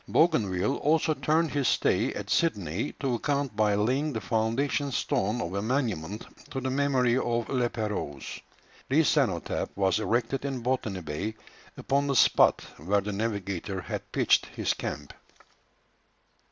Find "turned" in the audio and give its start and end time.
1.13-1.51